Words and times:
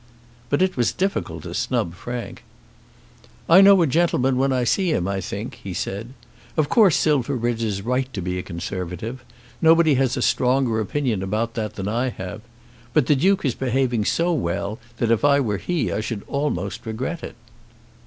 But 0.49 0.63
it 0.63 0.75
was 0.75 0.91
difficult 0.91 1.43
to 1.43 1.53
snub 1.53 1.93
Frank. 1.93 2.41
"I 3.47 3.61
know 3.61 3.83
a 3.83 3.85
gentleman 3.85 4.35
when 4.35 4.51
I 4.51 4.63
see 4.63 4.91
him, 4.91 5.07
I 5.07 5.21
think," 5.21 5.59
he 5.63 5.75
said. 5.75 6.15
"Of 6.57 6.69
course 6.69 6.95
Silverbridge 6.95 7.61
is 7.63 7.83
right 7.83 8.11
to 8.15 8.19
be 8.19 8.39
a 8.39 8.41
Conservative. 8.41 9.23
Nobody 9.61 9.93
has 10.01 10.17
a 10.17 10.23
stronger 10.23 10.79
opinion 10.79 11.21
about 11.21 11.53
that 11.53 11.75
than 11.75 11.87
I 11.87 12.09
have. 12.09 12.41
But 12.93 13.05
the 13.05 13.15
Duke 13.15 13.45
is 13.45 13.53
behaving 13.53 14.05
so 14.05 14.33
well 14.33 14.79
that 14.97 15.11
if 15.11 15.23
I 15.23 15.39
were 15.39 15.57
he 15.59 15.91
I 15.91 16.01
should 16.01 16.23
almost 16.27 16.87
regret 16.87 17.21
it." 17.21 17.35